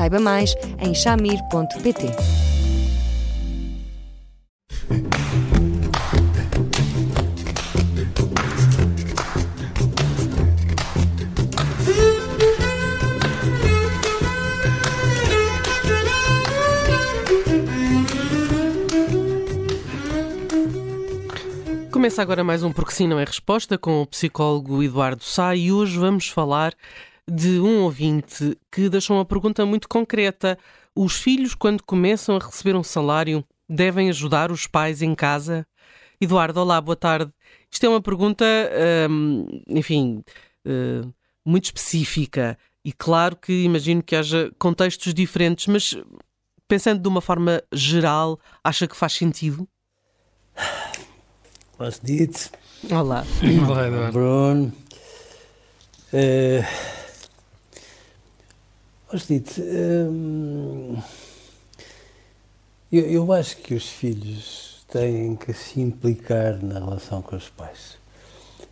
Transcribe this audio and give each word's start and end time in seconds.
Saiba 0.00 0.18
mais 0.18 0.54
em 0.78 0.94
chamir.pt. 0.94 2.06
Começa 21.92 22.22
agora 22.22 22.42
mais 22.42 22.62
um 22.62 22.72
Porque 22.72 22.92
Sim 22.92 23.06
Não 23.06 23.18
é 23.18 23.24
Resposta 23.26 23.76
com 23.76 24.00
o 24.00 24.06
psicólogo 24.06 24.82
Eduardo 24.82 25.22
Sá 25.22 25.54
e 25.54 25.70
hoje 25.70 25.98
vamos 25.98 26.26
falar 26.26 26.72
de 27.30 27.60
um 27.60 27.82
ouvinte 27.84 28.58
que 28.72 28.88
deixou 28.88 29.16
uma 29.16 29.24
pergunta 29.24 29.64
muito 29.64 29.88
concreta. 29.88 30.58
Os 30.94 31.14
filhos, 31.14 31.54
quando 31.54 31.82
começam 31.84 32.36
a 32.36 32.44
receber 32.44 32.74
um 32.74 32.82
salário, 32.82 33.44
devem 33.68 34.08
ajudar 34.08 34.50
os 34.50 34.66
pais 34.66 35.00
em 35.00 35.14
casa? 35.14 35.64
Eduardo, 36.20 36.60
olá, 36.60 36.80
boa 36.80 36.96
tarde. 36.96 37.32
Isto 37.70 37.86
é 37.86 37.88
uma 37.88 38.00
pergunta, 38.00 38.44
hum, 39.08 39.46
enfim, 39.68 40.24
hum, 40.66 41.12
muito 41.44 41.66
específica 41.66 42.58
e 42.84 42.92
claro 42.92 43.36
que 43.36 43.62
imagino 43.62 44.02
que 44.02 44.16
haja 44.16 44.50
contextos 44.58 45.14
diferentes, 45.14 45.68
mas 45.68 45.96
pensando 46.66 47.00
de 47.00 47.08
uma 47.08 47.20
forma 47.20 47.62
geral, 47.72 48.40
acha 48.64 48.88
que 48.88 48.96
faz 48.96 49.12
sentido? 49.12 49.68
Was 51.78 52.00
dit? 52.02 52.50
Olá. 52.90 53.24
Olá, 53.68 53.86
Eduardo. 53.86 54.12
Bruno. 54.12 54.72
Uh, 56.12 56.89
Dito, 59.12 59.60
hum, 59.60 60.96
eu, 62.92 63.06
eu 63.10 63.32
acho 63.32 63.56
que 63.56 63.74
os 63.74 63.88
filhos 63.88 64.84
têm 64.88 65.34
que 65.34 65.52
se 65.52 65.80
implicar 65.80 66.62
na 66.62 66.78
relação 66.78 67.20
com 67.20 67.34
os 67.34 67.48
pais. 67.48 67.98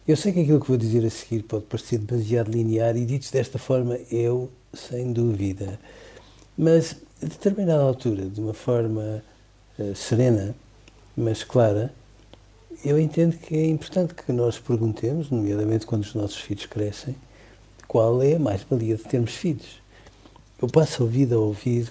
Eu 0.06 0.17
sei 0.17 0.33
que 0.33 0.41
aquilo 0.41 0.61
que 0.61 0.69
vou 0.69 0.77
dizer 0.77 1.05
a 1.05 1.11
seguir 1.11 1.42
pode 1.42 1.64
parecer 1.64 1.98
demasiado 1.98 2.53
linear 2.53 2.97
e 2.97 3.05
dito 3.05 3.33
desta 3.33 3.58
forma, 3.58 3.98
eu, 4.12 4.48
sem 4.72 5.12
dúvida. 5.12 5.78
Mas, 6.56 6.95
a 7.20 7.27
determinada 7.27 7.83
altura, 7.83 8.27
de 8.27 8.41
uma 8.41 8.55
forma 8.55 9.25
uh, 9.77 9.95
serena, 9.97 10.55
mas 11.17 11.42
clara, 11.42 11.92
eu 12.84 12.97
entendo 12.98 13.36
que 13.36 13.56
é 13.56 13.67
importante 13.67 14.14
que 14.14 14.30
nós 14.30 14.56
perguntemos, 14.56 15.30
nomeadamente 15.30 15.84
quando 15.84 16.02
os 16.02 16.14
nossos 16.14 16.41
filhos 16.41 16.67
crescem, 16.67 17.17
qual 17.89 18.23
é 18.23 18.36
a 18.36 18.39
mais-valia 18.39 18.97
de 18.97 19.02
termos 19.02 19.33
filhos 19.34 19.80
eu 20.61 20.69
passo 20.69 21.05
a 21.05 21.06
vida 21.06 21.37
a 21.37 21.39
ouvir 21.39 21.89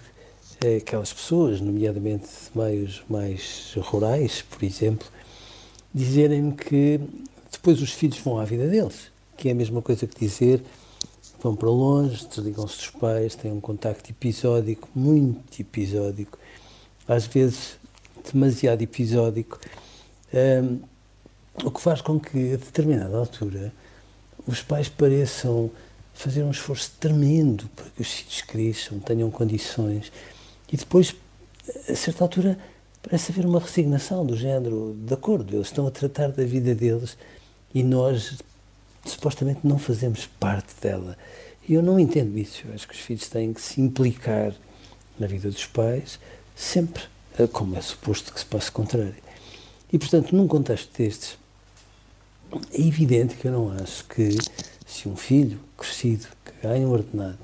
eh, 0.64 0.78
aquelas 0.78 1.14
pessoas, 1.14 1.62
nomeadamente 1.62 2.26
de 2.26 2.58
meios 2.58 3.02
mais 3.10 3.74
rurais, 3.78 4.42
por 4.42 4.64
exemplo, 4.64 5.08
dizerem-me 5.94 6.54
que 6.54 7.00
depois 7.52 7.82
os 7.82 7.94
filhos 7.94 8.20
vão 8.20 8.40
à 8.40 8.46
vida 8.46 8.68
deles, 8.68 9.12
que 9.38 9.48
é 9.48 9.52
a 9.52 9.56
mesma 9.56 9.82
coisa 9.82 10.06
que 10.06 10.20
dizer 10.20 10.62
vão 11.42 11.56
para 11.56 11.70
longe, 11.70 12.28
desligam-se 12.28 12.78
dos 12.78 12.90
pais, 12.90 13.36
têm 13.36 13.52
um 13.52 13.62
contacto 13.62 14.10
episódico, 14.10 14.90
muito 14.94 15.62
episódico, 15.62 16.38
às 17.08 17.26
vezes 17.26 17.78
demasiado 18.32 18.82
episódico, 18.82 19.60
um, 20.34 20.38
ehm, 20.38 20.80
o 21.64 21.72
que 21.72 21.80
faz 21.80 22.02
com 22.02 22.20
que, 22.20 22.54
a 22.54 22.58
determinada 22.58 23.18
altura, 23.18 23.72
os 24.46 24.62
pais 24.62 24.90
pareçam 24.90 25.72
fazer 26.18 26.44
um 26.44 26.52
esforço 26.52 26.92
tremendo 27.00 27.70
para 27.76 27.86
que 27.92 28.02
os 28.02 28.12
filhos 28.12 28.42
cresçam, 28.42 29.00
tenham 29.00 29.30
condições. 29.30 30.12
E 30.72 30.76
depois, 30.76 31.16
a 31.88 31.96
certa 31.96 32.24
altura, 32.24 32.58
parece 33.04 33.32
haver 33.32 33.46
uma 33.46 33.60
resignação 33.60 34.26
do 34.26 34.36
género, 34.36 34.98
de 35.00 35.14
acordo, 35.14 35.56
eles 35.56 35.68
estão 35.68 35.86
a 35.86 35.92
tratar 35.92 36.32
da 36.32 36.44
vida 36.44 36.74
deles 36.74 37.16
e 37.74 37.84
nós 37.84 38.38
supostamente 39.06 39.60
não 39.64 39.78
fazemos 39.78 40.26
parte 40.26 40.74
dela. 40.82 41.16
E 41.70 41.76
eu 41.76 41.84
não 41.84 42.00
entendo 42.00 42.38
isso. 42.38 42.64
Eu 42.66 42.74
acho 42.74 42.88
que 42.88 42.96
os 42.96 43.00
filhos 43.00 43.30
têm 43.30 43.54
que 43.54 43.62
se 43.62 43.80
implicar 43.80 44.54
na 45.20 45.28
vida 45.28 45.50
dos 45.50 45.66
pais, 45.68 46.20
sempre 46.56 47.04
eh, 47.38 47.46
como 47.48 47.76
é 47.76 47.82
suposto 47.82 48.34
que 48.34 48.40
se 48.40 48.46
passe 48.46 48.72
contrário. 48.72 49.16
E, 49.94 50.00
portanto, 50.00 50.36
num 50.36 50.48
contexto 50.48 50.98
destes, 50.98 51.38
é 52.74 52.82
evidente 52.82 53.36
que 53.36 53.48
eu 53.48 53.52
não 53.52 53.72
acho 53.72 54.06
que 54.06 54.36
se 54.88 55.08
um 55.08 55.16
filho 55.16 55.60
crescido, 55.78 56.28
que 56.44 56.68
ganha 56.68 56.88
um 56.88 56.92
ordenado, 56.92 57.38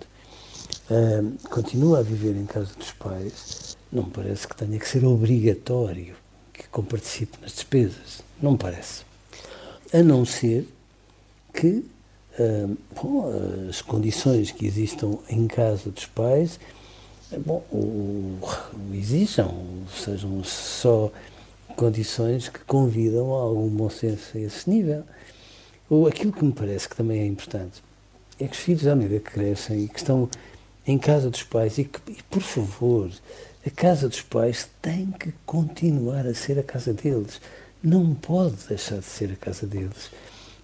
continua 1.50 2.00
a 2.00 2.02
viver 2.02 2.36
em 2.36 2.46
casa 2.46 2.74
dos 2.76 2.92
pais, 2.94 3.78
não 3.92 4.04
me 4.04 4.12
parece 4.12 4.48
que 4.48 4.56
tenha 4.56 4.80
que 4.80 4.88
ser 4.88 5.06
obrigatório 5.06 6.16
que 6.52 6.68
comparticipe 6.70 7.38
nas 7.42 7.54
despesas. 7.54 8.24
Não 8.42 8.54
me 8.54 8.58
parece. 8.58 9.04
A 9.94 10.02
não 10.02 10.26
ser 10.26 10.68
que 11.54 11.86
bom, 12.96 13.32
as 13.70 13.82
condições 13.82 14.52
que 14.52 14.66
existam 14.66 15.20
em 15.30 15.48
casa 15.48 15.92
dos 15.92 16.06
pais 16.08 16.60
bom, 17.40 17.64
o, 17.72 18.40
o 18.74 18.94
exijam, 18.94 19.54
sejam 20.04 20.44
só 20.44 21.12
condições 21.76 22.50
que 22.50 22.60
convidam 22.60 23.34
a 23.34 23.42
algum 23.42 23.70
bom 23.70 23.90
senso 23.90 24.38
a 24.38 24.40
esse 24.40 24.70
nível. 24.70 25.04
Ou 25.94 26.08
aquilo 26.08 26.34
que 26.34 26.44
me 26.44 26.52
parece 26.52 26.90
que 26.90 26.96
também 26.96 27.20
é 27.20 27.26
importante 27.28 27.84
é 28.40 28.48
que 28.48 28.54
os 28.54 28.58
filhos, 28.58 28.88
à 28.88 28.96
medida 28.96 29.20
que 29.20 29.30
crescem 29.30 29.84
e 29.84 29.88
que 29.88 30.00
estão 30.00 30.28
em 30.88 30.98
casa 30.98 31.30
dos 31.30 31.44
pais, 31.44 31.78
e 31.78 31.84
que, 31.84 32.00
e 32.12 32.18
por 32.32 32.42
favor, 32.42 33.12
a 33.64 33.70
casa 33.70 34.10
dos 34.10 34.24
pais 34.24 34.68
tem 34.82 35.12
que 35.12 35.32
continuar 35.46 36.26
a 36.26 36.34
ser 36.34 36.58
a 36.58 36.64
casa 36.64 36.94
deles. 36.96 37.40
Não 37.84 38.16
pode 38.16 38.56
deixar 38.68 38.98
de 38.98 39.06
ser 39.06 39.34
a 39.34 39.36
casa 39.36 39.68
deles. 39.68 40.10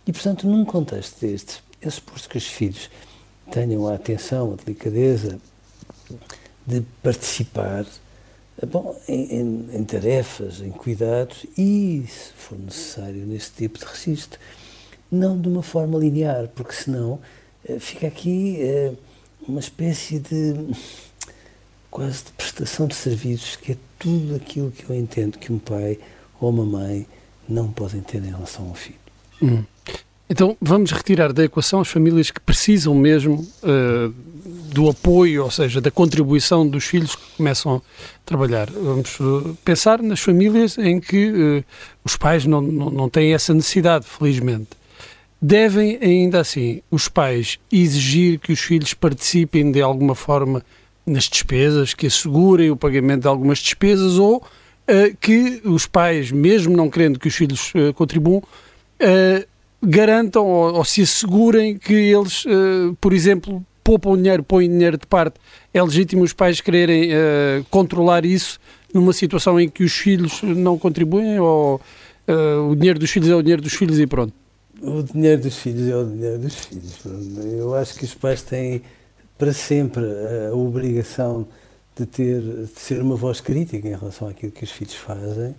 E, 0.07 0.11
portanto, 0.11 0.47
num 0.47 0.65
contexto 0.65 1.21
deste, 1.21 1.61
é 1.79 1.87
suposto 1.91 2.27
que 2.27 2.39
os 2.39 2.47
filhos 2.47 2.89
tenham 3.51 3.87
a 3.87 3.93
atenção, 3.93 4.53
a 4.53 4.55
delicadeza 4.55 5.39
de 6.65 6.81
participar 7.03 7.85
bom, 8.65 8.99
em, 9.07 9.41
em, 9.41 9.69
em 9.73 9.83
tarefas, 9.83 10.59
em 10.59 10.71
cuidados 10.71 11.45
e, 11.55 12.03
se 12.07 12.33
for 12.33 12.57
necessário, 12.57 13.27
nesse 13.27 13.51
tipo 13.51 13.77
de 13.77 13.85
registro 13.85 14.39
não 15.11 15.39
de 15.39 15.47
uma 15.47 15.63
forma 15.63 15.97
linear, 15.97 16.47
porque 16.55 16.73
senão 16.73 17.19
eh, 17.67 17.79
fica 17.79 18.07
aqui 18.07 18.57
eh, 18.59 18.93
uma 19.47 19.59
espécie 19.59 20.19
de 20.19 20.53
quase 21.89 22.25
de 22.25 22.31
prestação 22.33 22.87
de 22.87 22.95
serviços, 22.95 23.55
que 23.55 23.73
é 23.73 23.77
tudo 23.97 24.35
aquilo 24.35 24.71
que 24.71 24.89
eu 24.89 24.95
entendo 24.95 25.37
que 25.37 25.51
um 25.51 25.59
pai 25.59 25.99
ou 26.39 26.49
uma 26.49 26.65
mãe 26.65 27.07
não 27.47 27.71
podem 27.71 28.01
ter 28.01 28.23
em 28.23 28.29
relação 28.29 28.67
ao 28.67 28.75
filho. 28.75 28.99
Hum. 29.41 29.63
Então 30.29 30.55
vamos 30.61 30.91
retirar 30.91 31.33
da 31.33 31.43
equação 31.43 31.81
as 31.81 31.87
famílias 31.87 32.29
que 32.29 32.39
precisam 32.39 32.93
mesmo 32.93 33.47
uh, 33.63 34.13
do 34.71 34.87
apoio, 34.87 35.43
ou 35.43 35.49
seja, 35.49 35.81
da 35.81 35.89
contribuição 35.89 36.67
dos 36.67 36.85
filhos 36.85 37.15
que 37.15 37.37
começam 37.37 37.77
a 37.77 37.81
trabalhar. 38.23 38.69
Vamos 38.69 39.17
pensar 39.65 40.03
nas 40.03 40.19
famílias 40.19 40.77
em 40.77 40.99
que 40.99 41.31
uh, 41.31 41.65
os 42.05 42.15
pais 42.15 42.45
não, 42.45 42.61
não, 42.61 42.91
não 42.91 43.09
têm 43.09 43.33
essa 43.33 43.55
necessidade, 43.55 44.05
felizmente. 44.05 44.78
Devem, 45.41 45.97
ainda 46.01 46.41
assim, 46.41 46.81
os 46.91 47.07
pais 47.07 47.59
exigir 47.71 48.39
que 48.39 48.51
os 48.51 48.59
filhos 48.59 48.93
participem 48.93 49.71
de 49.71 49.81
alguma 49.81 50.13
forma 50.13 50.63
nas 51.05 51.25
despesas, 51.25 51.93
que 51.93 52.07
assegurem 52.07 52.69
o 52.69 52.75
pagamento 52.75 53.21
de 53.21 53.27
algumas 53.27 53.59
despesas 53.59 54.17
ou 54.17 54.37
uh, 54.37 55.17
que 55.19 55.61
os 55.63 55.85
pais, 55.85 56.29
mesmo 56.31 56.75
não 56.75 56.89
querendo 56.89 57.17
que 57.17 57.27
os 57.29 57.35
filhos 57.35 57.73
uh, 57.73 57.93
contribuam, 57.93 58.39
uh, 58.39 59.47
garantam 59.81 60.45
ou, 60.45 60.75
ou, 60.75 60.83
se 60.83 61.03
assegurem 61.03 61.77
que 61.77 61.93
eles, 61.93 62.43
por 62.99 63.13
exemplo, 63.13 63.65
poupam 63.81 64.17
dinheiro, 64.17 64.43
põem 64.43 64.67
dinheiro 64.67 64.97
de 64.97 65.07
parte. 65.07 65.39
É 65.73 65.81
legítimo 65.81 66.23
os 66.23 66.33
pais 66.33 66.59
quererem 66.59 67.11
controlar 67.69 68.25
isso 68.25 68.59
numa 68.93 69.13
situação 69.13 69.57
em 69.57 69.69
que 69.69 69.85
os 69.85 69.93
filhos 69.93 70.43
não 70.43 70.77
contribuem 70.77 71.39
ou 71.39 71.79
o 72.69 72.75
dinheiro 72.75 72.99
dos 72.99 73.09
filhos 73.09 73.29
é 73.29 73.35
o 73.35 73.41
dinheiro 73.41 73.61
dos 73.61 73.73
filhos 73.73 74.01
e 74.01 74.05
pronto? 74.05 74.33
O 74.81 75.03
dinheiro 75.03 75.41
dos 75.41 75.57
filhos 75.57 75.89
é 75.89 75.95
o 75.95 76.05
dinheiro 76.05 76.39
dos 76.39 76.55
filhos. 76.55 76.99
Eu 77.57 77.75
acho 77.75 77.95
que 77.95 78.05
os 78.05 78.13
pais 78.13 78.41
têm 78.41 78.81
para 79.37 79.51
sempre 79.51 80.05
a 80.49 80.55
obrigação 80.55 81.47
de 81.95 82.05
ter 82.05 82.41
de 82.41 82.79
ser 82.79 83.01
uma 83.01 83.15
voz 83.15 83.41
crítica 83.41 83.85
em 83.85 83.95
relação 83.95 84.29
àquilo 84.29 84.53
que 84.53 84.63
os 84.63 84.71
filhos 84.71 84.95
fazem, 84.95 85.53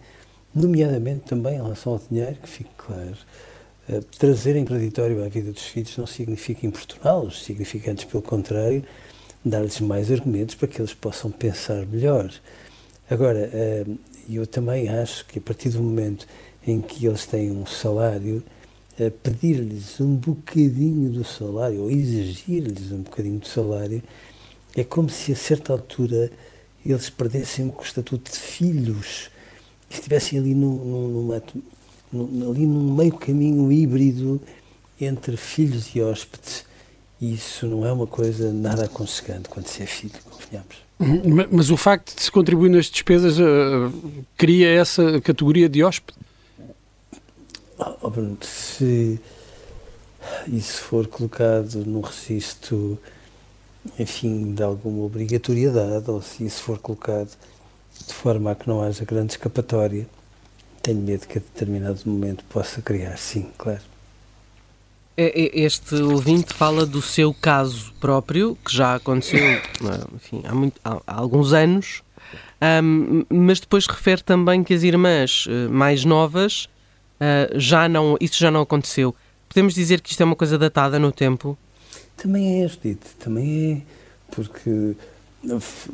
nomeadamente 0.54 1.20
também 1.26 1.54
em 1.54 1.62
relação 1.62 1.94
ao 1.94 2.02
dinheiro, 2.10 2.36
que 2.36 2.48
fique 2.48 2.70
claro. 2.78 3.16
Uh, 3.88 4.02
trazer 4.18 4.56
em 4.56 4.64
contraditório 4.64 5.22
à 5.22 5.28
vida 5.28 5.52
dos 5.52 5.64
filhos 5.64 5.96
não 5.98 6.06
significa 6.06 6.66
importuná-los, 6.66 7.44
significa 7.44 7.90
antes, 7.90 8.04
pelo 8.04 8.22
contrário, 8.22 8.82
dar-lhes 9.44 9.80
mais 9.80 10.10
argumentos 10.10 10.54
para 10.54 10.68
que 10.68 10.80
eles 10.80 10.94
possam 10.94 11.30
pensar 11.30 11.84
melhor. 11.86 12.30
Agora, 13.10 13.50
uh, 13.52 13.98
eu 14.30 14.46
também 14.46 14.88
acho 14.88 15.26
que 15.26 15.38
a 15.38 15.42
partir 15.42 15.70
do 15.70 15.82
momento 15.82 16.26
em 16.66 16.80
que 16.80 17.04
eles 17.04 17.26
têm 17.26 17.50
um 17.50 17.66
salário, 17.66 18.42
pedir-lhes 19.08 20.00
um 20.00 20.16
bocadinho 20.16 21.10
do 21.10 21.24
salário, 21.24 21.82
ou 21.82 21.90
exigir-lhes 21.90 22.92
um 22.92 23.02
bocadinho 23.02 23.38
do 23.38 23.46
salário, 23.46 24.02
é 24.76 24.84
como 24.84 25.08
se 25.08 25.32
a 25.32 25.36
certa 25.36 25.72
altura 25.72 26.30
eles 26.84 27.08
perdessem 27.08 27.66
o 27.66 27.82
estatuto 27.82 28.30
de 28.30 28.38
filhos 28.38 29.30
estivessem 29.90 30.38
ali 30.38 30.54
num, 30.54 30.76
num, 30.76 31.08
numa, 31.08 32.50
ali 32.50 32.66
num 32.66 32.94
meio 32.94 33.12
caminho 33.12 33.70
híbrido 33.72 34.40
entre 35.00 35.36
filhos 35.36 35.94
e 35.94 36.00
hóspedes. 36.00 36.64
E 37.20 37.34
isso 37.34 37.66
não 37.66 37.84
é 37.84 37.92
uma 37.92 38.06
coisa 38.06 38.52
nada 38.52 38.84
aconselhante 38.84 39.48
quando 39.48 39.66
se 39.66 39.82
é 39.82 39.86
filho, 39.86 40.14
convenhamos. 40.30 40.76
Uhum. 40.98 41.46
Mas 41.50 41.70
o 41.70 41.76
facto 41.76 42.14
de 42.14 42.22
se 42.22 42.30
contribuir 42.30 42.70
nas 42.70 42.86
despesas 42.86 43.38
uh, 43.38 43.92
cria 44.36 44.68
essa 44.68 45.20
categoria 45.20 45.68
de 45.68 45.82
hóspede? 45.82 46.18
Oh, 48.02 48.10
Bruno, 48.10 48.36
se 48.42 49.18
isso 50.48 50.82
for 50.82 51.06
colocado 51.06 51.84
num 51.86 52.02
registro 52.02 52.98
enfim, 53.98 54.52
de 54.54 54.62
alguma 54.62 55.04
obrigatoriedade, 55.04 56.10
ou 56.10 56.20
se 56.20 56.44
isso 56.44 56.62
for 56.62 56.78
colocado 56.78 57.30
de 58.06 58.14
forma 58.14 58.50
a 58.50 58.54
que 58.54 58.68
não 58.68 58.82
haja 58.82 59.04
grande 59.04 59.32
escapatória, 59.32 60.06
tenho 60.82 61.00
medo 61.00 61.26
que 61.26 61.38
a 61.38 61.40
determinado 61.40 62.00
momento 62.06 62.44
possa 62.44 62.80
criar, 62.82 63.16
sim, 63.16 63.50
claro. 63.56 63.82
É, 65.16 65.42
é, 65.42 65.60
este 65.60 65.94
ouvinte 65.96 66.54
fala 66.54 66.86
do 66.86 67.02
seu 67.02 67.34
caso 67.34 67.92
próprio, 68.00 68.56
que 68.64 68.74
já 68.74 68.94
aconteceu 68.94 69.40
enfim, 70.14 70.42
há, 70.44 70.54
muito, 70.54 70.80
há, 70.84 71.00
há 71.06 71.14
alguns 71.14 71.52
anos, 71.52 72.02
um, 72.82 73.24
mas 73.28 73.60
depois 73.60 73.86
refere 73.86 74.22
também 74.22 74.62
que 74.62 74.72
as 74.72 74.82
irmãs 74.82 75.46
uh, 75.46 75.70
mais 75.70 76.04
novas 76.04 76.68
uh, 77.20 77.58
já 77.58 77.88
não, 77.88 78.16
isso 78.20 78.38
já 78.38 78.50
não 78.50 78.62
aconteceu. 78.62 79.14
Podemos 79.48 79.74
dizer 79.74 80.00
que 80.00 80.10
isto 80.10 80.20
é 80.20 80.24
uma 80.24 80.36
coisa 80.36 80.56
datada 80.58 80.98
no 80.98 81.12
tempo? 81.12 81.58
Também 82.16 82.62
é, 82.62 82.68
Judite, 82.68 83.06
também 83.18 83.84
é, 83.86 84.34
porque 84.34 84.94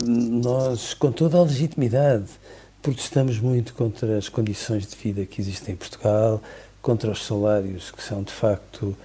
nós, 0.05 0.95
com 0.95 1.13
toda 1.13 1.39
a 1.39 1.43
legitimidade, 1.43 2.27
protestamos 2.83 3.39
muito 3.39 3.75
contra 3.75 4.19
as 4.19 4.29
condições 4.29 4.87
de 4.87 4.97
vida 4.97 5.25
que 5.25 5.41
existem 5.41 5.75
em 5.75 5.77
Portugal, 5.77 6.43
contra 6.83 7.11
os 7.11 7.25
salários 7.25 7.91
que 7.91 8.03
são 8.03 8.23
de 8.23 8.33
facto 8.33 8.97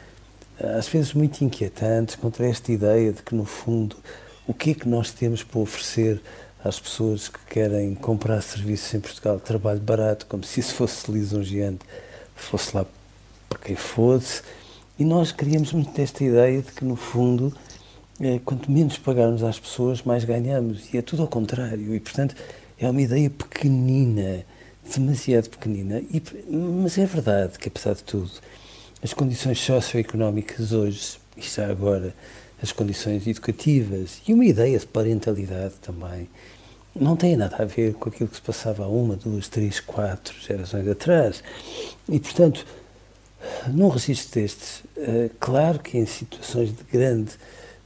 às 0.77 0.87
vezes 0.87 1.13
muito 1.13 1.43
inquietantes, 1.43 2.15
contra 2.15 2.45
esta 2.47 2.71
ideia 2.71 3.11
de 3.11 3.23
que 3.23 3.33
no 3.33 3.45
fundo 3.45 3.95
o 4.47 4.53
que 4.53 4.71
é 4.71 4.73
que 4.73 4.87
nós 4.87 5.11
temos 5.11 5.43
para 5.43 5.59
oferecer 5.59 6.21
às 6.63 6.79
pessoas 6.79 7.27
que 7.27 7.39
querem 7.49 7.95
comprar 7.95 8.41
serviços 8.41 8.93
em 8.93 8.99
Portugal, 8.99 9.39
trabalho 9.39 9.79
barato, 9.79 10.25
como 10.27 10.43
se 10.43 10.59
isso 10.59 10.75
fosse 10.75 11.11
lisonjeante, 11.11 11.83
fosse 12.43 12.75
lá 12.75 12.85
para 13.49 13.59
quem 13.59 13.75
fosse, 13.75 14.41
e 14.97 15.05
nós 15.05 15.31
criamos 15.31 15.73
muito 15.73 15.99
esta 15.99 16.23
ideia 16.23 16.61
de 16.61 16.71
que, 16.71 16.85
no 16.85 16.95
fundo, 16.95 17.53
é, 18.19 18.39
quanto 18.45 18.71
menos 18.71 18.97
pagarmos 18.97 19.43
às 19.43 19.59
pessoas, 19.59 20.03
mais 20.03 20.23
ganhamos. 20.23 20.93
E 20.93 20.97
é 20.97 21.01
tudo 21.01 21.23
ao 21.23 21.27
contrário. 21.27 21.95
E, 21.95 21.99
portanto, 21.99 22.35
é 22.77 22.89
uma 22.89 23.01
ideia 23.01 23.29
pequenina, 23.29 24.45
demasiado 24.93 25.49
pequenina. 25.49 25.99
E, 25.99 26.21
mas 26.47 26.97
é 26.97 27.05
verdade 27.05 27.57
que, 27.57 27.67
apesar 27.67 27.95
de 27.95 28.03
tudo, 28.03 28.29
as 29.03 29.13
condições 29.13 29.59
socioeconómicas 29.59 30.71
hoje, 30.71 31.17
e 31.35 31.41
já 31.41 31.67
agora 31.67 32.13
as 32.61 32.71
condições 32.71 33.25
educativas 33.25 34.21
e 34.27 34.33
uma 34.33 34.45
ideia 34.45 34.77
de 34.77 34.85
parentalidade 34.85 35.73
também, 35.81 36.29
não 36.95 37.15
têm 37.15 37.37
nada 37.37 37.57
a 37.57 37.65
ver 37.65 37.93
com 37.93 38.09
aquilo 38.09 38.29
que 38.29 38.35
se 38.35 38.41
passava 38.41 38.83
há 38.83 38.87
uma, 38.87 39.15
duas, 39.15 39.47
três, 39.47 39.79
quatro 39.79 40.35
gerações 40.41 40.87
atrás. 40.87 41.43
E, 42.09 42.19
portanto, 42.19 42.65
num 43.67 43.87
registro 43.87 44.41
destes, 44.41 44.83
uh, 44.97 45.29
claro 45.39 45.79
que 45.79 45.97
em 45.97 46.05
situações 46.05 46.69
de 46.69 46.83
grande 46.83 47.31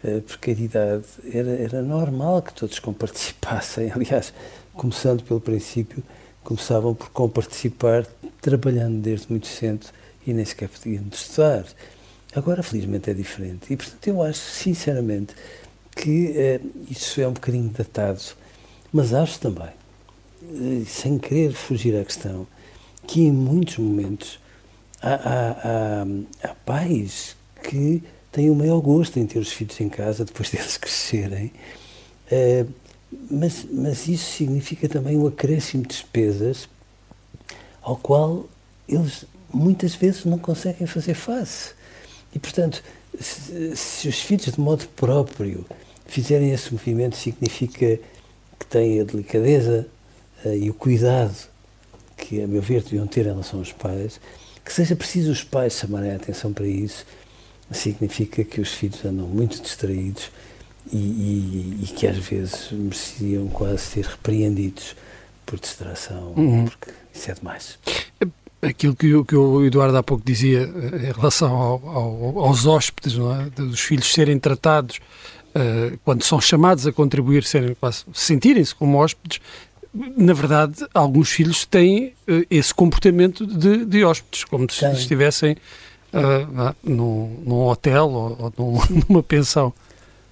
uh, 0.03 0.21
precariedade 0.21 1.05
era, 1.31 1.51
era 1.51 1.81
normal 1.81 2.41
que 2.41 2.53
todos 2.53 2.79
comparticipassem. 2.79 3.91
Aliás, 3.91 4.33
começando 4.73 5.23
pelo 5.23 5.39
princípio, 5.39 6.03
começavam 6.43 6.93
por 6.93 7.09
comparticipar 7.09 8.05
trabalhando 8.41 9.01
desde 9.01 9.27
muito 9.29 9.47
cedo 9.47 9.87
e 10.25 10.33
nem 10.33 10.45
sequer 10.45 10.69
podiam 10.69 11.03
estudar. 11.11 11.65
Agora, 12.35 12.61
felizmente, 12.61 13.09
é 13.09 13.13
diferente. 13.13 13.71
E, 13.71 13.77
portanto, 13.77 14.07
eu 14.07 14.21
acho, 14.21 14.39
sinceramente, 14.39 15.33
que 15.95 16.59
uh, 16.61 16.91
isso 16.91 17.21
é 17.21 17.27
um 17.27 17.33
bocadinho 17.33 17.69
datado. 17.69 18.21
Mas 18.95 19.13
acho 19.13 19.37
também, 19.41 19.73
sem 20.85 21.19
querer 21.19 21.51
fugir 21.51 21.99
à 21.99 22.05
questão, 22.05 22.47
que 23.05 23.23
em 23.23 23.29
muitos 23.29 23.77
momentos 23.77 24.39
há, 25.01 25.15
há, 25.15 26.05
há, 26.41 26.55
pais 26.65 27.35
que 27.61 28.01
têm 28.31 28.49
o 28.49 28.55
maior 28.55 28.79
gosto 28.79 29.19
em 29.19 29.27
ter 29.27 29.37
os 29.37 29.51
filhos 29.51 29.81
em 29.81 29.89
casa 29.89 30.23
depois 30.23 30.47
deles 30.49 30.77
crescerem, 30.77 31.51
uh, 32.31 32.71
mas, 33.29 33.65
mas 33.69 34.07
isso 34.07 34.31
significa 34.31 34.87
também 34.87 35.17
um 35.17 35.27
acréscimo 35.27 35.83
de 35.83 35.89
despesas 35.89 36.69
ao 37.81 37.97
qual 37.97 38.47
eles 38.87 39.25
muitas 39.53 39.93
vezes 39.93 40.23
não 40.23 40.39
conseguem 40.39 40.87
fazer 40.87 41.15
face. 41.15 41.73
E, 42.33 42.39
portanto, 42.39 42.81
se, 43.19 43.75
se 43.75 44.07
os 44.07 44.21
filhos 44.21 44.53
de 44.53 44.59
modo 44.61 44.87
próprio 44.95 45.65
fizerem 46.05 46.51
esse 46.53 46.71
movimento, 46.71 47.17
significa 47.17 47.99
que 48.59 48.65
têm 48.65 48.99
a 48.99 49.03
delicadeza 49.03 49.87
uh, 50.43 50.53
e 50.53 50.69
o 50.69 50.73
cuidado 50.73 51.35
que, 52.17 52.41
a 52.41 52.47
meu 52.47 52.61
ver, 52.61 52.83
deviam 52.83 53.07
ter 53.07 53.25
em 53.25 53.29
relação 53.29 53.59
aos 53.59 53.71
pais, 53.71 54.19
que 54.63 54.73
seja 54.73 54.95
preciso 54.95 55.31
os 55.31 55.43
pais 55.43 55.73
chamarem 55.73 56.11
a 56.11 56.15
atenção 56.15 56.51
para 56.51 56.65
isso, 56.65 57.05
significa 57.71 58.43
que 58.43 58.61
os 58.61 58.73
filhos 58.73 59.03
andam 59.05 59.27
muito 59.27 59.61
distraídos 59.61 60.31
e, 60.91 60.97
e, 60.97 61.79
e 61.83 61.87
que 61.87 62.07
às 62.07 62.17
vezes 62.17 62.71
mereciam 62.71 63.47
quase 63.47 63.79
ser 63.79 64.05
repreendidos 64.05 64.95
por 65.45 65.59
distração, 65.59 66.33
uhum. 66.35 66.65
porque 66.65 66.91
isso 67.13 67.31
é 67.31 67.33
demais. 67.33 67.79
Aquilo 68.61 68.95
que, 68.95 69.23
que 69.25 69.35
o 69.35 69.63
Eduardo 69.63 69.97
há 69.97 70.03
pouco 70.03 70.23
dizia 70.25 70.61
eh, 70.61 71.09
em 71.09 71.11
relação 71.11 71.53
ao, 71.55 71.87
ao, 71.87 72.39
aos 72.45 72.65
hóspedes, 72.65 73.15
não 73.15 73.39
é? 73.39 73.49
dos 73.49 73.79
filhos 73.79 74.11
serem 74.11 74.39
tratados 74.39 74.99
uh, 75.55 75.97
quando 76.03 76.23
são 76.23 76.39
chamados 76.41 76.85
a 76.85 76.91
contribuir, 76.91 77.43
sentirem-se 78.13 78.75
como 78.75 78.97
hóspedes, 78.97 79.39
na 80.17 80.33
verdade, 80.33 80.85
alguns 80.93 81.29
filhos 81.29 81.65
têm 81.65 82.07
uh, 82.27 82.45
esse 82.49 82.73
comportamento 82.73 83.45
de, 83.47 83.85
de 83.85 84.03
hóspedes, 84.03 84.43
como 84.43 84.69
se 84.69 84.85
estivessem 84.91 85.55
uh, 86.13 86.75
num, 86.83 87.43
num, 87.45 87.61
hotel 87.67 88.09
ou, 88.09 88.53
ou 88.57 88.81
numa 89.07 89.23
pensão. 89.23 89.73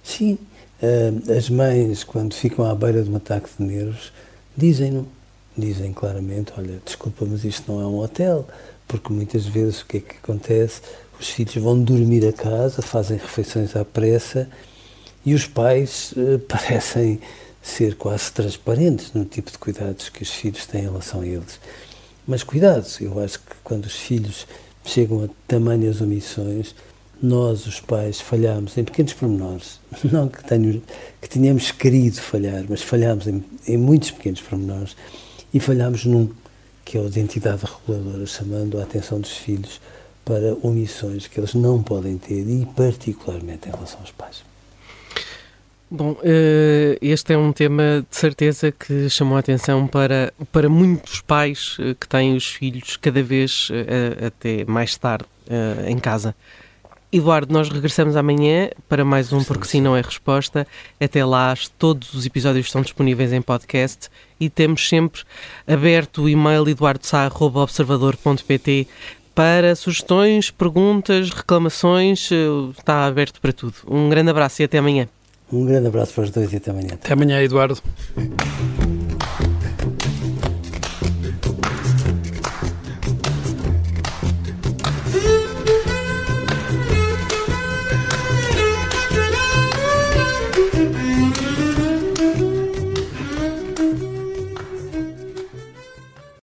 Sim, 0.02 0.38
uh, 0.82 1.32
as 1.32 1.48
mães, 1.48 2.04
quando 2.04 2.34
ficam 2.34 2.64
à 2.70 2.74
beira 2.74 3.02
de 3.02 3.10
um 3.10 3.16
ataque 3.16 3.48
de 3.58 3.64
nervos, 3.64 4.12
dizem-no, 4.54 5.08
dizem 5.56 5.92
claramente, 5.94 6.52
olha, 6.58 6.80
desculpa, 6.84 7.24
mas 7.24 7.42
isto 7.44 7.72
não 7.72 7.80
é 7.80 7.86
um 7.86 8.00
hotel, 8.00 8.46
porque 8.86 9.10
muitas 9.12 9.46
vezes 9.46 9.80
o 9.80 9.86
que 9.86 9.96
é 9.96 10.00
que 10.00 10.16
acontece? 10.22 10.82
Os 11.18 11.30
filhos 11.30 11.54
vão 11.54 11.80
dormir 11.82 12.26
a 12.26 12.32
casa, 12.32 12.82
fazem 12.82 13.16
refeições 13.16 13.74
à 13.74 13.84
pressa 13.84 14.48
e 15.24 15.34
os 15.34 15.46
pais 15.46 16.14
parecem 16.48 17.20
ser 17.62 17.96
quase 17.96 18.30
transparentes 18.30 19.12
no 19.14 19.24
tipo 19.24 19.50
de 19.50 19.58
cuidados 19.58 20.10
que 20.10 20.22
os 20.22 20.30
filhos 20.30 20.66
têm 20.66 20.82
em 20.82 20.84
relação 20.84 21.22
a 21.22 21.26
eles. 21.26 21.58
Mas 22.26 22.42
cuidado, 22.42 22.86
eu 23.00 23.18
acho 23.18 23.38
que 23.38 23.54
quando 23.62 23.86
os 23.86 23.94
filhos 23.94 24.46
chegam 24.84 25.24
a 25.24 25.28
tamanhas 25.48 26.00
omissões, 26.00 26.74
nós, 27.22 27.66
os 27.66 27.80
pais, 27.80 28.20
falhamos 28.20 28.76
em 28.76 28.84
pequenos 28.84 29.14
pormenores. 29.14 29.80
Não 30.12 30.28
que, 30.28 30.44
tenho, 30.44 30.82
que 31.20 31.28
tenhamos 31.28 31.70
querido 31.70 32.20
falhar, 32.20 32.64
mas 32.68 32.82
falhamos 32.82 33.26
em, 33.26 33.42
em 33.66 33.76
muitos 33.78 34.10
pequenos 34.10 34.40
pormenores 34.42 34.94
e 35.52 35.58
falhamos 35.58 36.04
num, 36.04 36.28
que 36.84 36.98
é 36.98 37.00
a 37.00 37.04
identidade 37.04 37.62
reguladora, 37.64 38.26
chamando 38.26 38.78
a 38.78 38.82
atenção 38.82 39.20
dos 39.20 39.32
filhos 39.32 39.80
para 40.24 40.54
omissões 40.62 41.26
que 41.26 41.38
eles 41.40 41.54
não 41.54 41.82
podem 41.82 42.18
ter 42.18 42.46
e 42.46 42.66
particularmente 42.74 43.68
em 43.68 43.72
relação 43.72 44.00
aos 44.00 44.10
pais. 44.10 44.53
Bom, 45.90 46.16
eh, 46.24 46.98
este 47.00 47.32
é 47.34 47.38
um 47.38 47.52
tema 47.52 48.04
de 48.08 48.16
certeza 48.16 48.72
que 48.72 49.10
chamou 49.10 49.36
a 49.36 49.40
atenção 49.40 49.86
para, 49.86 50.32
para 50.50 50.66
muitos 50.68 51.20
pais 51.20 51.76
eh, 51.78 51.94
que 51.98 52.08
têm 52.08 52.34
os 52.34 52.46
filhos 52.46 52.96
cada 52.96 53.22
vez 53.22 53.68
eh, 53.70 54.26
até 54.26 54.64
mais 54.64 54.96
tarde 54.96 55.26
em 55.86 55.98
casa. 55.98 56.34
Eduardo, 57.12 57.52
nós 57.52 57.68
regressamos 57.68 58.16
amanhã 58.16 58.70
para 58.88 59.04
mais 59.04 59.30
um 59.30 59.44
Porque 59.44 59.66
Sim 59.66 59.82
Não 59.82 59.94
é 59.94 60.00
Resposta. 60.00 60.66
Até 60.98 61.22
lá, 61.24 61.54
todos 61.78 62.14
os 62.14 62.24
episódios 62.24 62.64
estão 62.66 62.80
disponíveis 62.80 63.30
em 63.32 63.42
podcast 63.42 64.08
e 64.40 64.48
temos 64.48 64.88
sempre 64.88 65.20
aberto 65.66 66.22
o 66.22 66.28
e-mail 66.28 66.66
eduardosá.observador.pt 66.68 68.88
para 69.34 69.76
sugestões, 69.76 70.50
perguntas, 70.50 71.30
reclamações. 71.30 72.30
Está 72.76 73.04
aberto 73.04 73.40
para 73.40 73.52
tudo. 73.52 73.74
Um 73.86 74.08
grande 74.08 74.30
abraço 74.30 74.62
e 74.62 74.64
até 74.64 74.78
amanhã. 74.78 75.06
Um 75.52 75.64
grande 75.64 75.88
abraço 75.88 76.14
para 76.14 76.24
os 76.24 76.30
dois 76.30 76.52
e 76.52 76.56
até 76.56 76.70
amanhã. 76.70 76.94
Até 76.94 77.12
amanhã, 77.12 77.40
Eduardo. 77.42 77.80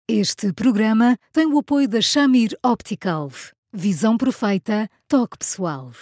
Este 0.09 0.53
programa 0.53 1.17
tem 1.33 1.47
o 1.47 1.59
apoio 1.59 1.89
da 1.89 2.03
Shamir 2.03 2.51
Optical. 2.63 3.31
Visão 3.73 4.19
perfeita, 4.19 4.87
toque 5.09 5.39
pessoal. 5.39 5.93